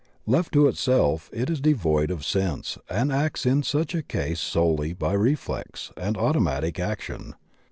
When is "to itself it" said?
0.53-1.47